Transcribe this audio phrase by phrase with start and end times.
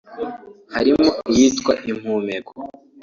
[0.75, 2.53] harimo iyitwa Impumeko